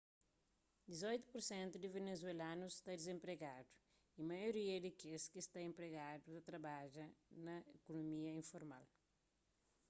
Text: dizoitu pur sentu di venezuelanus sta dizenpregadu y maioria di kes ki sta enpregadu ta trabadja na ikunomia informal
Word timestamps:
dizoitu 0.89 1.25
pur 1.31 1.41
sentu 1.51 1.75
di 1.81 1.89
venezuelanus 1.97 2.73
sta 2.79 2.91
dizenpregadu 2.97 3.71
y 4.19 4.21
maioria 4.29 4.77
di 4.81 4.91
kes 5.01 5.23
ki 5.31 5.39
sta 5.45 5.59
enpregadu 5.69 6.25
ta 6.35 6.41
trabadja 6.49 7.05
na 7.45 7.55
ikunomia 7.77 8.31
informal 8.41 8.85